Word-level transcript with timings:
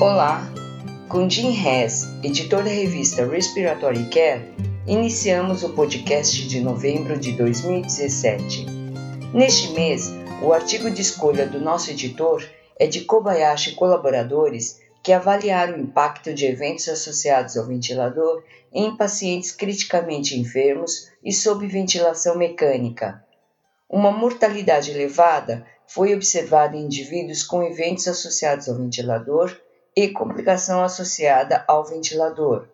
Olá, 0.00 0.50
com 1.10 1.28
Jim 1.28 1.52
Hess, 1.52 2.08
editor 2.22 2.64
da 2.64 2.70
revista 2.70 3.26
Respiratory 3.26 4.08
Care, 4.08 4.50
iniciamos 4.86 5.62
o 5.62 5.74
podcast 5.74 6.48
de 6.48 6.58
novembro 6.58 7.18
de 7.18 7.32
2017. 7.32 8.64
Neste 9.34 9.74
mês, 9.74 10.10
o 10.42 10.54
artigo 10.54 10.90
de 10.90 11.02
escolha 11.02 11.46
do 11.46 11.60
nosso 11.60 11.90
editor 11.90 12.42
é 12.78 12.86
de 12.86 13.02
Kobayashi 13.02 13.72
e 13.72 13.74
colaboradores 13.74 14.80
que 15.02 15.12
avaliaram 15.12 15.76
o 15.76 15.80
impacto 15.82 16.32
de 16.32 16.46
eventos 16.46 16.88
associados 16.88 17.58
ao 17.58 17.66
ventilador 17.66 18.42
em 18.72 18.96
pacientes 18.96 19.52
criticamente 19.52 20.34
enfermos 20.34 21.10
e 21.22 21.30
sob 21.30 21.66
ventilação 21.66 22.38
mecânica. 22.38 23.22
Uma 23.86 24.10
mortalidade 24.10 24.90
elevada 24.90 25.66
foi 25.86 26.14
observada 26.14 26.74
em 26.74 26.86
indivíduos 26.86 27.42
com 27.42 27.62
eventos 27.62 28.08
associados 28.08 28.66
ao 28.66 28.76
ventilador 28.76 29.54
e 29.96 30.08
complicação 30.08 30.82
associada 30.82 31.64
ao 31.66 31.84
ventilador. 31.84 32.68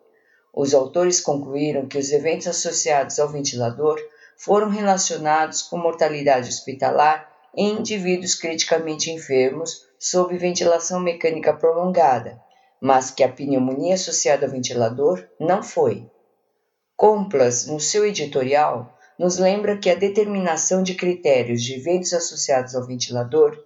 Os 0.53 0.73
autores 0.73 1.19
concluíram 1.19 1.87
que 1.87 1.97
os 1.97 2.11
eventos 2.11 2.47
associados 2.47 3.19
ao 3.19 3.29
ventilador 3.29 3.99
foram 4.37 4.69
relacionados 4.69 5.61
com 5.61 5.77
mortalidade 5.77 6.49
hospitalar 6.49 7.31
em 7.55 7.79
indivíduos 7.79 8.35
criticamente 8.35 9.11
enfermos 9.11 9.87
sob 9.99 10.37
ventilação 10.37 10.99
mecânica 10.99 11.53
prolongada, 11.53 12.39
mas 12.79 13.09
que 13.09 13.23
a 13.23 13.29
pneumonia 13.29 13.95
associada 13.95 14.45
ao 14.45 14.51
ventilador 14.51 15.27
não 15.39 15.63
foi. 15.63 16.09
Complas, 16.95 17.65
no 17.65 17.79
seu 17.79 18.05
editorial, 18.05 18.95
nos 19.17 19.37
lembra 19.37 19.77
que 19.77 19.89
a 19.89 19.95
determinação 19.95 20.83
de 20.83 20.93
critérios 20.93 21.63
de 21.63 21.75
eventos 21.75 22.13
associados 22.13 22.75
ao 22.75 22.85
ventilador 22.85 23.57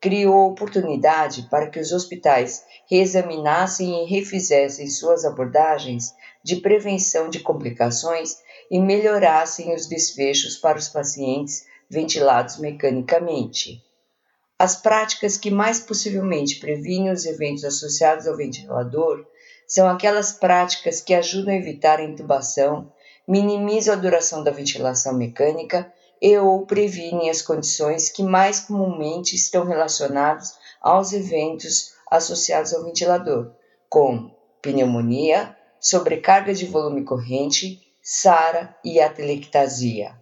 criou 0.00 0.50
oportunidade 0.50 1.48
para 1.50 1.68
que 1.68 1.80
os 1.80 1.92
hospitais 1.92 2.64
reexaminassem 2.88 4.04
e 4.04 4.08
refizessem 4.08 4.88
suas 4.88 5.24
abordagens 5.24 6.14
de 6.42 6.56
prevenção 6.56 7.28
de 7.28 7.40
complicações 7.40 8.36
e 8.70 8.78
melhorassem 8.78 9.74
os 9.74 9.86
desfechos 9.86 10.56
para 10.56 10.78
os 10.78 10.88
pacientes 10.88 11.66
ventilados 11.90 12.58
mecanicamente. 12.58 13.82
As 14.58 14.76
práticas 14.76 15.36
que 15.36 15.50
mais 15.50 15.80
possivelmente 15.80 16.58
previnem 16.58 17.10
os 17.10 17.24
eventos 17.24 17.64
associados 17.64 18.26
ao 18.26 18.36
ventilador 18.36 19.24
são 19.66 19.86
aquelas 19.88 20.32
práticas 20.32 21.00
que 21.00 21.14
ajudam 21.14 21.54
a 21.54 21.56
evitar 21.56 21.98
a 22.00 22.04
intubação, 22.04 22.92
minimizam 23.26 23.94
a 23.94 23.96
duração 23.96 24.42
da 24.42 24.50
ventilação 24.50 25.14
mecânica 25.14 25.92
e 26.20 26.36
ou 26.38 26.66
previnem 26.66 27.30
as 27.30 27.42
condições 27.42 28.08
que 28.08 28.22
mais 28.22 28.60
comumente 28.60 29.36
estão 29.36 29.64
relacionadas 29.64 30.56
aos 30.80 31.12
eventos 31.12 31.94
associados 32.10 32.74
ao 32.74 32.84
ventilador, 32.84 33.52
como 33.88 34.34
pneumonia, 34.60 35.56
sobrecarga 35.80 36.52
de 36.52 36.66
volume 36.66 37.04
corrente, 37.04 37.80
SARA 38.02 38.74
e 38.84 39.00
atelectasia. 39.00 40.16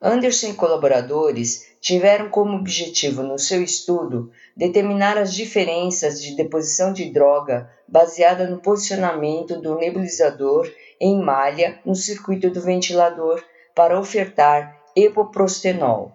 Anderson 0.00 0.48
e 0.48 0.54
colaboradores 0.54 1.72
tiveram 1.80 2.28
como 2.28 2.56
objetivo 2.56 3.22
no 3.22 3.38
seu 3.38 3.62
estudo 3.62 4.32
determinar 4.56 5.16
as 5.16 5.32
diferenças 5.32 6.20
de 6.20 6.34
deposição 6.34 6.92
de 6.92 7.10
droga 7.10 7.70
baseada 7.86 8.48
no 8.48 8.58
posicionamento 8.58 9.60
do 9.60 9.76
nebulizador 9.76 10.68
em 11.00 11.22
malha 11.22 11.80
no 11.84 11.94
circuito 11.94 12.50
do 12.50 12.60
ventilador 12.60 13.42
para 13.74 13.98
ofertar 13.98 14.81
epoprostenol. 14.96 16.12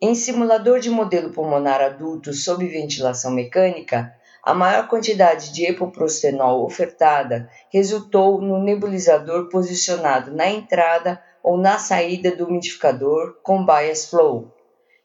Em 0.00 0.14
simulador 0.14 0.80
de 0.80 0.90
modelo 0.90 1.30
pulmonar 1.30 1.80
adulto 1.80 2.32
sob 2.32 2.66
ventilação 2.66 3.30
mecânica, 3.30 4.12
a 4.42 4.52
maior 4.52 4.88
quantidade 4.88 5.52
de 5.52 5.64
epoprostenol 5.64 6.64
ofertada 6.64 7.48
resultou 7.72 8.40
no 8.40 8.62
nebulizador 8.62 9.48
posicionado 9.48 10.34
na 10.34 10.48
entrada 10.48 11.22
ou 11.42 11.56
na 11.56 11.78
saída 11.78 12.34
do 12.34 12.46
umidificador 12.46 13.36
com 13.42 13.64
bias 13.64 14.06
flow. 14.06 14.52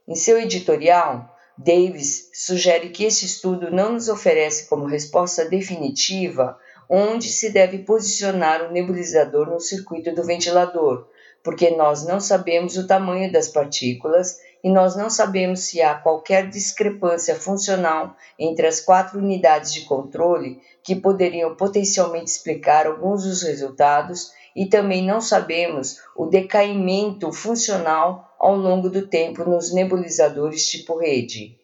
Em 0.07 0.15
seu 0.15 0.39
editorial, 0.39 1.33
Davis 1.57 2.29
sugere 2.33 2.89
que 2.89 3.03
esse 3.03 3.25
estudo 3.25 3.71
não 3.71 3.93
nos 3.93 4.09
oferece 4.09 4.67
como 4.67 4.85
resposta 4.85 5.45
definitiva 5.45 6.57
onde 6.89 7.27
se 7.29 7.51
deve 7.51 7.79
posicionar 7.79 8.63
o 8.63 8.71
nebulizador 8.71 9.47
no 9.49 9.59
circuito 9.59 10.13
do 10.13 10.23
ventilador, 10.23 11.07
porque 11.47 11.69
nós 11.69 12.05
não 12.05 12.19
sabemos 12.19 12.75
o 12.75 12.85
tamanho 12.85 13.31
das 13.31 13.47
partículas 13.47 14.37
e 14.61 14.69
nós 14.69 14.97
não 14.97 15.09
sabemos 15.09 15.61
se 15.61 15.81
há 15.81 15.95
qualquer 15.95 16.49
discrepância 16.49 17.35
funcional 17.35 18.17
entre 18.37 18.67
as 18.67 18.81
quatro 18.81 19.17
unidades 19.17 19.71
de 19.71 19.85
controle 19.85 20.59
que 20.83 20.93
poderiam 20.93 21.55
potencialmente 21.55 22.29
explicar 22.29 22.85
alguns 22.85 23.23
dos 23.23 23.43
resultados 23.43 24.29
e 24.53 24.65
também 24.65 25.07
não 25.07 25.21
sabemos 25.21 26.01
o 26.17 26.25
decaimento 26.25 27.31
funcional 27.31 28.35
ao 28.37 28.57
longo 28.57 28.89
do 28.89 29.07
tempo 29.07 29.49
nos 29.49 29.73
nebulizadores 29.73 30.67
tipo 30.67 30.99
rede. 30.99 31.57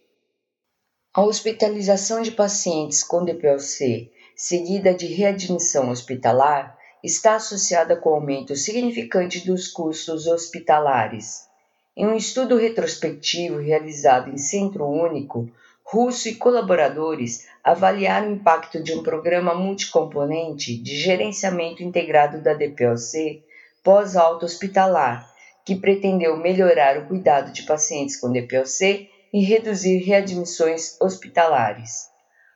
A 1.14 1.24
hospitalização 1.24 2.22
de 2.22 2.32
pacientes 2.32 3.04
com 3.04 3.26
DPLC, 3.26 4.10
seguida 4.34 4.94
de 4.94 5.08
readmissão 5.08 5.90
hospitalar, 5.90 6.82
está 7.04 7.36
associada 7.36 7.98
com 7.98 8.10
aumento 8.10 8.56
significante 8.56 9.46
dos 9.46 9.68
custos 9.68 10.26
hospitalares. 10.26 11.48
Em 11.96 12.08
um 12.08 12.16
estudo 12.16 12.56
retrospectivo 12.56 13.58
realizado 13.58 14.30
em 14.30 14.38
centro 14.38 14.88
único, 14.88 15.52
Russo 15.84 16.30
e 16.30 16.36
colaboradores 16.36 17.46
avaliaram 17.64 18.30
o 18.30 18.36
impacto 18.36 18.82
de 18.82 18.94
um 18.94 19.04
programa 19.04 19.54
multicomponente 19.54 20.76
de 20.78 20.96
gerenciamento 20.96 21.84
integrado 21.84 22.42
da 22.42 22.54
DPOC 22.54 23.44
pós-alta 23.84 24.46
hospitalar, 24.46 25.30
que 25.66 25.76
pretendeu 25.76 26.38
melhorar 26.38 26.98
o 26.98 27.06
cuidado 27.06 27.52
de 27.52 27.64
pacientes 27.64 28.16
com 28.16 28.32
DPOC 28.32 29.10
e 29.34 29.44
reduzir 29.44 29.98
readmissões 30.00 31.00
hospitalares. 31.02 32.10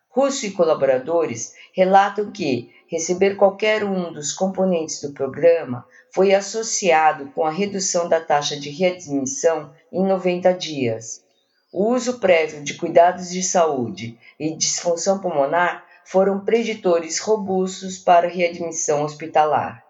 Russo 0.09 0.45
e 0.45 0.51
colaboradores 0.51 1.53
relatam 1.73 2.31
que 2.31 2.71
receber 2.89 3.35
qualquer 3.35 3.83
um 3.83 4.11
dos 4.11 4.31
componentes 4.31 5.01
do 5.01 5.13
programa 5.13 5.85
foi 6.13 6.33
associado 6.33 7.27
com 7.35 7.45
a 7.45 7.51
redução 7.51 8.07
da 8.07 8.19
taxa 8.19 8.57
de 8.57 8.69
readmissão 8.69 9.71
em 9.91 10.03
90 10.05 10.53
dias. 10.53 11.23
O 11.71 11.93
uso 11.93 12.19
prévio 12.19 12.63
de 12.63 12.75
cuidados 12.75 13.29
de 13.29 13.43
saúde 13.43 14.17
e 14.39 14.55
disfunção 14.55 15.19
pulmonar 15.19 15.85
foram 16.05 16.39
preditores 16.39 17.19
robustos 17.19 17.97
para 17.97 18.29
readmissão 18.29 19.03
hospitalar. 19.03 19.83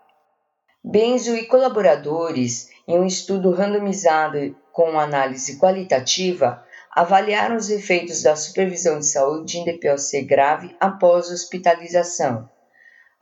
Benzo 0.83 1.35
e 1.35 1.45
colaboradores, 1.45 2.69
em 2.87 2.97
um 2.97 3.05
estudo 3.05 3.51
randomizado 3.51 4.55
com 4.71 4.99
análise 4.99 5.59
qualitativa, 5.59 6.63
avaliaram 6.95 7.55
os 7.55 7.69
efeitos 7.69 8.23
da 8.23 8.35
supervisão 8.35 8.97
de 8.97 9.05
saúde 9.05 9.59
em 9.59 9.65
DPOC 9.65 10.23
grave 10.23 10.75
após 10.79 11.29
hospitalização. 11.29 12.49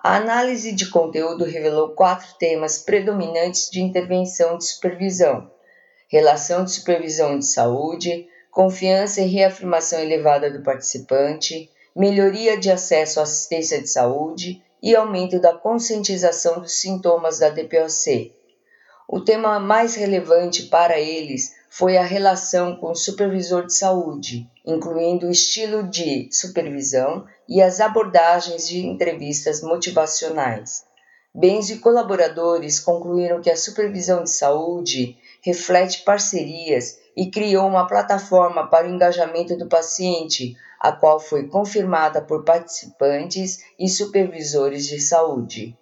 A 0.07 0.17
análise 0.17 0.71
de 0.71 0.88
conteúdo 0.91 1.45
revelou 1.45 1.95
quatro 1.95 2.38
temas 2.38 2.77
predominantes 2.77 3.71
de 3.71 3.81
intervenção 3.81 4.55
de 4.55 4.66
supervisão: 4.66 5.49
relação 6.07 6.63
de 6.63 6.73
supervisão 6.73 7.39
de 7.39 7.45
saúde, 7.47 8.27
confiança 8.51 9.21
e 9.21 9.27
reafirmação 9.27 9.99
elevada 9.99 10.51
do 10.51 10.61
participante, 10.61 11.71
melhoria 11.95 12.55
de 12.55 12.69
acesso 12.69 13.19
à 13.19 13.23
assistência 13.23 13.81
de 13.81 13.88
saúde 13.89 14.61
e 14.79 14.95
aumento 14.95 15.39
da 15.39 15.53
conscientização 15.57 16.61
dos 16.61 16.79
sintomas 16.79 17.39
da 17.39 17.49
DPOC. 17.49 18.31
O 19.07 19.21
tema 19.21 19.59
mais 19.59 19.95
relevante 19.95 20.67
para 20.67 20.99
eles 20.99 21.54
foi 21.69 21.97
a 21.97 22.03
relação 22.03 22.75
com 22.75 22.91
o 22.91 22.95
supervisor 22.95 23.65
de 23.65 23.75
saúde, 23.75 24.49
incluindo 24.65 25.27
o 25.27 25.31
estilo 25.31 25.83
de 25.83 26.29
supervisão 26.31 27.25
e 27.47 27.62
as 27.62 27.79
abordagens 27.79 28.67
de 28.67 28.85
entrevistas 28.85 29.62
motivacionais. 29.62 30.85
Bens 31.33 31.69
e 31.69 31.79
colaboradores 31.79 32.79
concluíram 32.79 33.41
que 33.41 33.50
a 33.50 33.57
supervisão 33.57 34.23
de 34.23 34.31
saúde 34.31 35.17
reflete 35.41 36.03
parcerias 36.03 36.97
e 37.15 37.29
criou 37.29 37.68
uma 37.68 37.88
plataforma 37.88 38.68
para 38.68 38.88
o 38.88 38.89
engajamento 38.89 39.57
do 39.57 39.68
paciente, 39.68 40.56
a 40.79 40.91
qual 40.91 41.19
foi 41.19 41.47
confirmada 41.47 42.21
por 42.21 42.45
participantes 42.45 43.59
e 43.77 43.89
supervisores 43.89 44.85
de 44.88 45.00
saúde. 45.00 45.77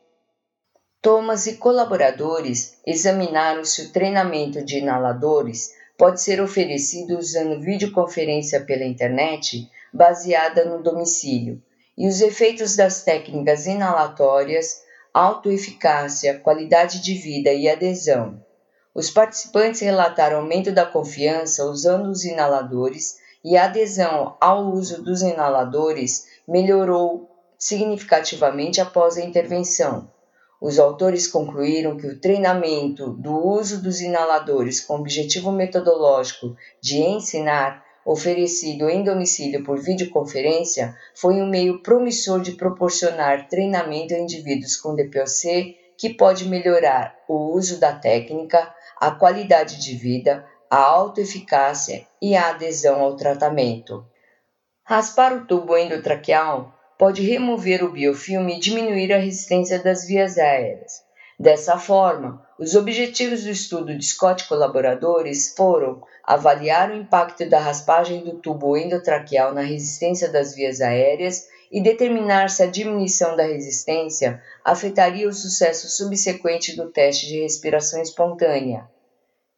Thomas 1.04 1.48
e 1.48 1.58
colaboradores 1.58 2.78
examinaram 2.88 3.66
se 3.66 3.82
o 3.82 3.90
treinamento 3.92 4.64
de 4.64 4.78
inaladores 4.78 5.74
pode 5.98 6.22
ser 6.22 6.40
oferecido 6.40 7.18
usando 7.18 7.60
videoconferência 7.60 8.62
pela 8.62 8.86
internet 8.86 9.70
baseada 9.94 10.64
no 10.64 10.82
domicílio 10.82 11.62
e 11.98 12.08
os 12.08 12.22
efeitos 12.22 12.78
das 12.78 13.04
técnicas 13.04 13.66
inalatórias, 13.66 14.82
autoeficácia, 15.14 16.40
qualidade 16.40 17.02
de 17.02 17.16
vida 17.16 17.52
e 17.52 17.68
adesão. 17.68 18.42
Os 18.96 19.10
participantes 19.10 19.82
relataram 19.82 20.38
aumento 20.38 20.72
da 20.72 20.86
confiança 20.86 21.66
usando 21.66 22.08
os 22.08 22.24
inaladores 22.24 23.18
e 23.44 23.58
adesão 23.58 24.38
ao 24.40 24.72
uso 24.72 25.04
dos 25.04 25.22
inaladores 25.22 26.28
melhorou 26.48 27.30
significativamente 27.60 28.80
após 28.80 29.18
a 29.18 29.22
intervenção. 29.22 30.13
Os 30.64 30.80
autores 30.80 31.28
concluíram 31.28 31.98
que 31.98 32.08
o 32.08 32.18
treinamento 32.18 33.10
do 33.16 33.36
uso 33.36 33.84
dos 33.84 34.00
inaladores 34.00 34.80
com 34.80 34.96
objetivo 34.96 35.52
metodológico 35.52 36.56
de 36.82 37.00
ensinar, 37.00 37.84
oferecido 38.06 38.90
em 38.90 39.04
domicílio 39.04 39.62
por 39.66 39.78
videoconferência, 39.78 40.96
foi 41.14 41.42
um 41.42 41.50
meio 41.50 41.84
promissor 41.84 42.40
de 42.40 42.54
proporcionar 42.54 43.50
treinamento 43.50 44.14
a 44.14 44.18
indivíduos 44.18 44.78
com 44.78 44.96
DPOC 44.96 45.76
que 45.98 46.14
pode 46.14 46.48
melhorar 46.48 47.14
o 47.28 47.54
uso 47.54 47.78
da 47.78 47.94
técnica, 47.94 48.74
a 49.02 49.12
qualidade 49.12 49.82
de 49.82 49.98
vida, 49.98 50.48
a 50.70 50.78
autoeficácia 50.78 52.08
e 52.22 52.38
a 52.38 52.52
adesão 52.52 53.02
ao 53.02 53.18
tratamento. 53.18 54.06
Raspar 54.86 55.34
o 55.34 55.46
tubo 55.46 55.76
endotraqueal 55.76 56.73
pode 57.04 57.22
remover 57.22 57.84
o 57.84 57.92
biofilme 57.92 58.56
e 58.56 58.60
diminuir 58.62 59.12
a 59.12 59.18
resistência 59.18 59.78
das 59.78 60.08
vias 60.08 60.38
aéreas. 60.38 61.04
Dessa 61.38 61.78
forma, 61.78 62.42
os 62.58 62.76
objetivos 62.76 63.44
do 63.44 63.50
estudo 63.50 63.98
de 63.98 64.06
Scott 64.06 64.42
e 64.42 64.48
colaboradores 64.48 65.54
foram 65.54 66.02
avaliar 66.24 66.90
o 66.90 66.96
impacto 66.96 67.46
da 67.50 67.60
raspagem 67.60 68.24
do 68.24 68.38
tubo 68.38 68.78
endotraqueal 68.78 69.54
na 69.54 69.60
resistência 69.60 70.32
das 70.32 70.56
vias 70.56 70.80
aéreas 70.80 71.46
e 71.70 71.84
determinar 71.84 72.50
se 72.50 72.64
a 72.64 72.68
diminuição 72.68 73.36
da 73.36 73.44
resistência 73.44 74.42
afetaria 74.64 75.28
o 75.28 75.34
sucesso 75.34 75.90
subsequente 75.90 76.74
do 76.74 76.90
teste 76.90 77.28
de 77.28 77.42
respiração 77.42 78.02
espontânea. 78.02 78.90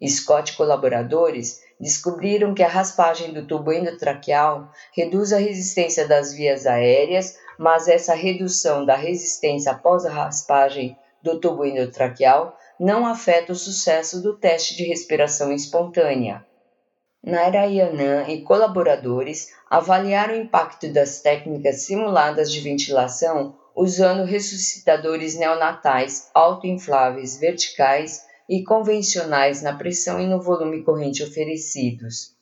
Scott 0.04 0.52
e 0.52 0.56
colaboradores 0.56 1.62
descobriram 1.80 2.54
que 2.54 2.64
a 2.64 2.68
raspagem 2.68 3.34
do 3.34 3.46
tubo 3.46 3.72
endotraqueal 3.72 4.70
reduz 4.96 5.34
a 5.34 5.38
resistência 5.38 6.08
das 6.08 6.34
vias 6.34 6.66
aéreas, 6.66 7.38
mas 7.58 7.88
essa 7.88 8.14
redução 8.14 8.86
da 8.86 8.96
resistência 8.96 9.72
após 9.72 10.06
a 10.06 10.12
raspagem 10.12 10.98
do 11.22 11.40
tubo 11.40 11.66
endotraqueal 11.66 12.58
não 12.80 13.06
afeta 13.06 13.52
o 13.52 13.56
sucesso 13.56 14.22
do 14.22 14.38
teste 14.38 14.76
de 14.76 14.84
respiração 14.84 15.52
espontânea. 15.52 16.46
Narayanan 17.24 18.28
e 18.28 18.42
colaboradores 18.42 19.48
avaliaram 19.70 20.36
o 20.36 20.42
impacto 20.42 20.88
das 20.94 21.22
técnicas 21.22 21.82
simuladas 21.82 22.52
de 22.52 22.60
ventilação 22.60 23.58
usando 23.76 24.24
ressuscitadores 24.24 25.36
neonatais 25.36 26.30
autoinfláveis 26.34 27.38
verticais 27.38 28.22
e 28.48 28.64
convencionais 28.64 29.62
na 29.62 29.74
pressão 29.74 30.20
e 30.20 30.28
no 30.28 30.42
volume 30.42 30.84
corrente 30.84 31.24
oferecidos. 31.24 32.36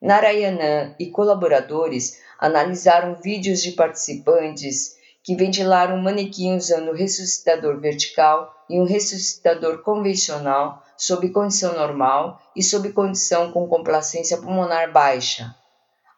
Narayanan 0.00 0.94
e 1.00 1.06
colaboradores 1.06 2.20
analisaram 2.38 3.14
vídeos 3.14 3.62
de 3.62 3.72
participantes 3.72 4.96
que 5.22 5.34
ventilaram 5.34 5.96
um 5.96 6.02
manequim 6.02 6.54
usando 6.54 6.90
um 6.90 6.94
ressuscitador 6.94 7.80
vertical 7.80 8.54
e 8.68 8.80
um 8.80 8.84
ressuscitador 8.84 9.82
convencional 9.82 10.82
sob 10.96 11.28
condição 11.30 11.74
normal 11.74 12.40
e 12.54 12.62
sob 12.62 12.92
condição 12.92 13.50
com 13.50 13.66
complacência 13.66 14.36
pulmonar 14.36 14.92
baixa. 14.92 15.54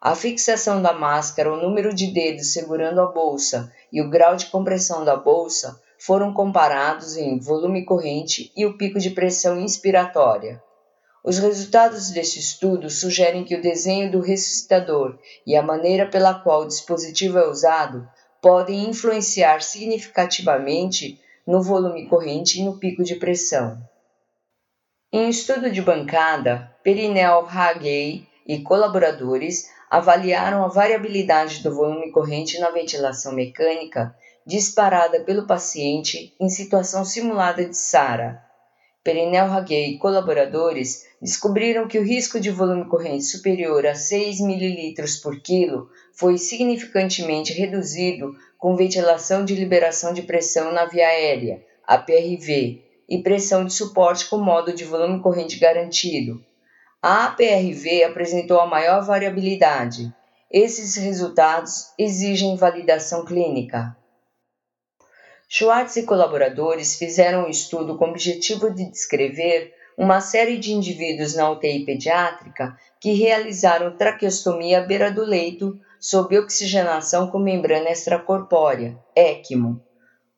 A 0.01 0.15
fixação 0.15 0.81
da 0.81 0.93
máscara, 0.93 1.51
o 1.51 1.61
número 1.61 1.93
de 1.93 2.07
dedos 2.07 2.53
segurando 2.53 3.01
a 3.01 3.07
bolsa 3.07 3.73
e 3.91 4.01
o 4.01 4.09
grau 4.09 4.35
de 4.35 4.45
compressão 4.45 5.03
da 5.03 5.15
bolsa 5.15 5.81
foram 5.99 6.33
comparados 6.33 7.17
em 7.17 7.37
volume 7.37 7.83
corrente 7.83 8.51
e 8.55 8.65
o 8.65 8.77
pico 8.77 8.97
de 8.97 9.09
pressão 9.09 9.59
inspiratória. 9.59 10.63
Os 11.23 11.37
resultados 11.37 12.09
deste 12.11 12.39
estudo 12.39 12.89
sugerem 12.89 13.43
que 13.43 13.55
o 13.55 13.61
desenho 13.61 14.09
do 14.09 14.21
ressuscitador 14.21 15.19
e 15.45 15.55
a 15.55 15.61
maneira 15.61 16.07
pela 16.07 16.33
qual 16.33 16.61
o 16.61 16.67
dispositivo 16.67 17.37
é 17.37 17.47
usado 17.47 18.07
podem 18.41 18.89
influenciar 18.89 19.61
significativamente 19.61 21.19
no 21.45 21.61
volume 21.61 22.07
corrente 22.07 22.59
e 22.59 22.63
no 22.63 22.79
pico 22.79 23.03
de 23.03 23.15
pressão. 23.15 23.77
Em 25.11 25.25
um 25.25 25.29
estudo 25.29 25.69
de 25.69 25.81
bancada, 25.81 26.71
Perinel 26.83 27.45
Hagey 27.45 28.25
e 28.47 28.61
colaboradores 28.61 29.69
avaliaram 29.89 30.63
a 30.63 30.69
variabilidade 30.69 31.61
do 31.61 31.75
volume 31.75 32.11
corrente 32.11 32.59
na 32.59 32.69
ventilação 32.69 33.33
mecânica 33.33 34.15
disparada 34.45 35.21
pelo 35.21 35.45
paciente 35.45 36.35
em 36.39 36.49
situação 36.49 37.05
simulada 37.05 37.65
de 37.65 37.77
SARA. 37.77 38.43
Perinel 39.03 39.45
Hagey 39.45 39.95
e 39.95 39.97
colaboradores 39.97 41.05
descobriram 41.21 41.87
que 41.87 41.97
o 41.97 42.03
risco 42.03 42.39
de 42.39 42.51
volume 42.51 42.85
corrente 42.85 43.23
superior 43.23 43.85
a 43.85 43.95
6 43.95 44.41
ml 44.41 44.93
por 45.23 45.39
quilo 45.41 45.89
foi 46.13 46.37
significantemente 46.37 47.53
reduzido 47.53 48.35
com 48.57 48.75
ventilação 48.75 49.45
de 49.45 49.55
liberação 49.55 50.13
de 50.13 50.23
pressão 50.23 50.71
na 50.73 50.85
via 50.85 51.07
aérea, 51.07 51.63
APRV, 51.87 52.83
e 53.09 53.23
pressão 53.23 53.65
de 53.65 53.73
suporte 53.73 54.29
com 54.29 54.37
modo 54.37 54.71
de 54.71 54.85
volume 54.85 55.19
corrente 55.21 55.57
garantido. 55.57 56.43
A 57.01 57.25
APRV 57.27 58.03
apresentou 58.03 58.59
a 58.59 58.67
maior 58.67 59.03
variabilidade. 59.03 60.13
Esses 60.51 60.95
resultados 60.95 61.93
exigem 61.97 62.55
validação 62.55 63.25
clínica. 63.25 63.95
Schwartz 65.51 65.95
e 65.95 66.03
colaboradores 66.03 66.95
fizeram 66.95 67.47
um 67.47 67.49
estudo 67.49 67.97
com 67.97 68.05
o 68.05 68.09
objetivo 68.11 68.69
de 68.69 68.85
descrever 68.85 69.73
uma 69.97 70.21
série 70.21 70.59
de 70.59 70.71
indivíduos 70.71 71.33
na 71.33 71.49
UTI 71.49 71.85
pediátrica 71.85 72.77
que 72.99 73.13
realizaram 73.13 73.97
traqueostomia 73.97 74.77
à 74.77 74.81
beira 74.81 75.11
do 75.11 75.25
leito 75.25 75.79
sob 75.99 76.37
oxigenação 76.37 77.31
com 77.31 77.39
membrana 77.39 77.89
extracorpórea, 77.89 78.95
ECMO. 79.15 79.81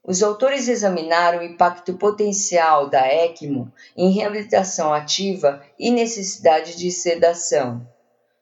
Os 0.01 0.23
autores 0.23 0.69
examinaram 0.69 1.39
o 1.39 1.43
impacto 1.43 1.97
potencial 1.97 2.89
da 2.89 3.05
ECMO 3.05 3.69
em 3.97 4.11
reabilitação 4.11 4.93
ativa 4.93 5.61
e 5.77 5.91
necessidade 5.91 6.77
de 6.77 6.89
sedação. 6.89 7.85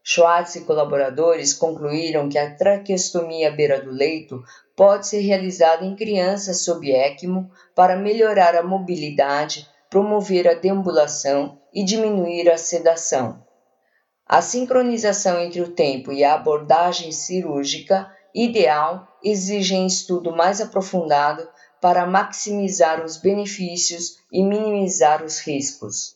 Schwartz 0.03 0.55
e 0.55 0.61
colaboradores 0.61 1.51
concluíram 1.51 2.29
que 2.29 2.37
a 2.37 2.55
traqueostomia 2.55 3.49
à 3.49 3.51
beira 3.51 3.81
do 3.81 3.91
leito 3.91 4.43
pode 4.79 5.07
ser 5.07 5.19
realizada 5.19 5.83
em 5.83 5.93
crianças 5.93 6.63
sob 6.63 6.89
ECMO 6.89 7.51
para 7.75 7.97
melhorar 7.97 8.55
a 8.55 8.63
mobilidade, 8.63 9.67
promover 9.89 10.47
a 10.47 10.53
deambulação 10.53 11.59
e 11.73 11.83
diminuir 11.83 12.49
a 12.49 12.57
sedação. 12.57 13.43
A 14.25 14.41
sincronização 14.41 15.37
entre 15.37 15.59
o 15.59 15.71
tempo 15.71 16.13
e 16.13 16.23
a 16.23 16.33
abordagem 16.33 17.11
cirúrgica 17.11 18.09
ideal 18.33 19.05
exigem 19.21 19.85
estudo 19.85 20.31
mais 20.31 20.61
aprofundado 20.61 21.45
para 21.81 22.07
maximizar 22.07 23.03
os 23.03 23.17
benefícios 23.17 24.15
e 24.31 24.41
minimizar 24.41 25.25
os 25.25 25.39
riscos. 25.39 26.15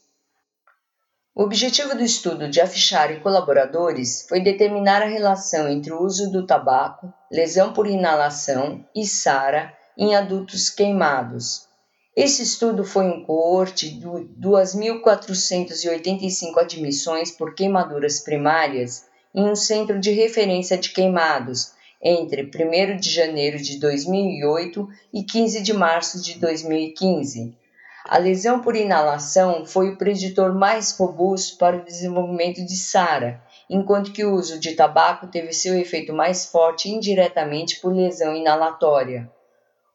O 1.35 1.41
objetivo 1.41 1.95
do 1.95 2.03
estudo 2.03 2.47
de 2.47 2.61
Afixar 2.61 3.11
e 3.11 3.19
colaboradores 3.19 4.23
foi 4.29 4.39
determinar 4.39 5.01
a 5.01 5.07
relação 5.07 5.67
entre 5.67 5.91
o 5.91 5.99
uso 5.99 6.31
do 6.31 6.45
tabaco, 6.45 7.11
lesão 7.31 7.73
por 7.73 7.87
inalação 7.87 8.85
e 8.95 9.03
SARA 9.03 9.75
em 9.97 10.15
adultos 10.15 10.69
queimados. 10.69 11.67
Esse 12.15 12.43
estudo 12.43 12.83
foi 12.83 13.05
um 13.05 13.25
coorte 13.25 13.89
de 13.89 14.05
2.485 14.05 16.59
admissões 16.59 17.31
por 17.31 17.55
queimaduras 17.55 18.19
primárias 18.19 19.07
em 19.33 19.43
um 19.43 19.55
centro 19.55 19.99
de 19.99 20.11
referência 20.11 20.77
de 20.77 20.91
queimados 20.91 21.71
entre 21.99 22.43
1 22.43 22.97
de 22.97 23.09
janeiro 23.09 23.57
de 23.57 23.79
2008 23.79 24.87
e 25.11 25.23
15 25.23 25.63
de 25.63 25.73
março 25.73 26.21
de 26.21 26.37
2015 26.37 27.57
a 28.05 28.17
lesão 28.17 28.59
por 28.59 28.75
inalação 28.75 29.65
foi 29.65 29.89
o 29.89 29.97
preditor 29.97 30.53
mais 30.53 30.91
robusto 30.97 31.57
para 31.57 31.77
o 31.77 31.85
desenvolvimento 31.85 32.65
de 32.65 32.75
SARA, 32.75 33.41
enquanto 33.69 34.11
que 34.11 34.25
o 34.25 34.33
uso 34.33 34.59
de 34.59 34.73
tabaco 34.73 35.27
teve 35.27 35.53
seu 35.53 35.77
efeito 35.79 36.11
mais 36.11 36.45
forte 36.45 36.89
indiretamente 36.89 37.79
por 37.79 37.93
lesão 37.93 38.35
inalatória. 38.35 39.31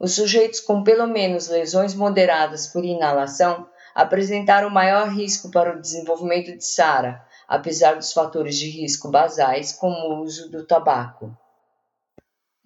Os 0.01 0.15
sujeitos 0.15 0.61
com 0.61 0.83
pelo 0.83 1.07
menos 1.07 1.49
lesões 1.49 1.95
moderadas 1.95 2.67
por 2.67 2.85
inalação 2.85 3.69
apresentaram 3.95 4.71
maior 4.71 5.09
risco 5.09 5.51
para 5.51 5.77
o 5.77 5.81
desenvolvimento 5.81 6.57
de 6.57 6.65
SARA, 6.65 7.23
apesar 7.47 7.95
dos 7.97 8.13
fatores 8.13 8.57
de 8.57 8.71
risco 8.71 9.11
basais, 9.11 9.73
como 9.73 9.97
o 9.97 10.23
uso 10.23 10.51
do 10.51 10.65
tabaco. 10.65 11.37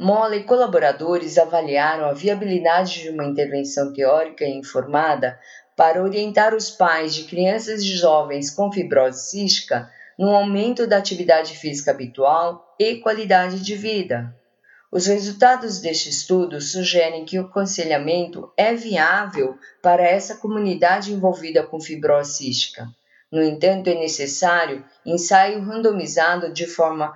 Mola 0.02 0.35
e 0.35 0.42
colaboradores 0.42 1.38
avaliaram 1.38 2.06
a 2.06 2.12
viabilidade 2.12 3.02
de 3.02 3.11
uma 3.11 3.25
intervenção 3.25 3.92
teórica 3.92 4.44
e 4.44 4.50
informada 4.50 5.38
para 5.76 6.02
orientar 6.02 6.56
os 6.56 6.73
pais 6.73 7.14
de 7.14 7.23
crianças 7.23 7.82
e 7.82 7.97
jovens 7.97 8.50
com 8.50 8.73
fibrose 8.73 9.30
cística 9.30 9.88
no 10.18 10.35
aumento 10.35 10.88
da 10.88 10.97
atividade 10.97 11.56
física 11.56 11.92
habitual 11.92 12.75
e 12.80 12.97
qualidade 12.97 13.61
de 13.61 13.76
vida. 13.76 14.35
Os 14.90 15.06
resultados 15.06 15.78
deste 15.78 16.11
estudo 16.11 16.61
sugerem 16.61 17.25
que 17.25 17.38
o 17.38 17.42
aconselhamento 17.42 18.52
é 18.56 18.75
viável 18.75 19.56
para 19.80 20.02
essa 20.02 20.35
comunidade 20.35 21.12
envolvida 21.12 21.62
com 21.62 21.80
fibrose 21.80 22.38
cística. 22.38 22.88
No 23.30 23.40
entanto, 23.40 23.88
é 23.88 23.94
necessário 23.94 24.85
ensaio 25.06 25.62
randomizado 25.62 26.52
de 26.52 26.66
forma 26.66 27.14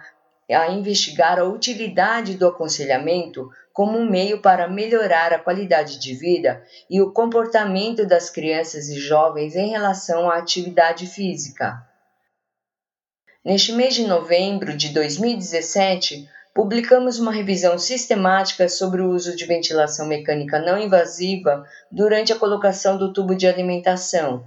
a 0.54 0.70
investigar 0.70 1.38
a 1.38 1.44
utilidade 1.44 2.34
do 2.34 2.46
aconselhamento 2.46 3.50
como 3.72 3.98
um 3.98 4.08
meio 4.08 4.40
para 4.40 4.68
melhorar 4.68 5.32
a 5.32 5.38
qualidade 5.38 5.98
de 5.98 6.14
vida 6.14 6.62
e 6.88 7.00
o 7.00 7.12
comportamento 7.12 8.06
das 8.06 8.30
crianças 8.30 8.88
e 8.88 8.98
jovens 8.98 9.56
em 9.56 9.68
relação 9.68 10.30
à 10.30 10.38
atividade 10.38 11.06
física. 11.06 11.84
Neste 13.44 13.72
mês 13.72 13.94
de 13.94 14.06
novembro 14.06 14.76
de 14.76 14.88
2017, 14.88 16.28
publicamos 16.54 17.18
uma 17.18 17.30
revisão 17.30 17.78
sistemática 17.78 18.68
sobre 18.68 19.02
o 19.02 19.10
uso 19.10 19.36
de 19.36 19.44
ventilação 19.44 20.06
mecânica 20.06 20.58
não 20.58 20.78
invasiva 20.78 21.64
durante 21.92 22.32
a 22.32 22.38
colocação 22.38 22.96
do 22.96 23.12
tubo 23.12 23.34
de 23.34 23.46
alimentação. 23.46 24.42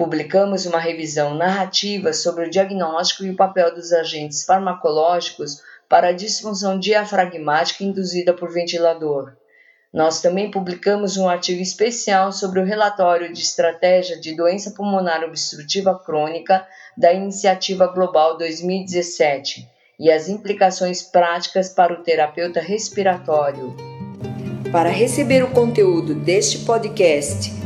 Publicamos 0.00 0.64
uma 0.64 0.78
revisão 0.78 1.34
narrativa 1.34 2.14
sobre 2.14 2.46
o 2.46 2.50
diagnóstico 2.50 3.22
e 3.22 3.28
o 3.28 3.36
papel 3.36 3.74
dos 3.74 3.92
agentes 3.92 4.44
farmacológicos 4.44 5.60
para 5.86 6.08
a 6.08 6.12
disfunção 6.12 6.78
diafragmática 6.78 7.84
induzida 7.84 8.32
por 8.32 8.50
ventilador. 8.50 9.34
Nós 9.92 10.22
também 10.22 10.50
publicamos 10.50 11.18
um 11.18 11.28
artigo 11.28 11.60
especial 11.60 12.32
sobre 12.32 12.60
o 12.60 12.64
relatório 12.64 13.30
de 13.30 13.42
estratégia 13.42 14.18
de 14.18 14.34
doença 14.34 14.70
pulmonar 14.70 15.22
obstrutiva 15.22 15.98
crônica 15.98 16.66
da 16.96 17.12
Iniciativa 17.12 17.86
Global 17.86 18.38
2017 18.38 19.68
e 19.98 20.10
as 20.10 20.30
implicações 20.30 21.02
práticas 21.02 21.68
para 21.68 21.92
o 21.92 22.02
terapeuta 22.02 22.58
respiratório. 22.58 23.76
Para 24.72 24.88
receber 24.88 25.44
o 25.44 25.50
conteúdo 25.50 26.14
deste 26.14 26.60
podcast 26.60 27.59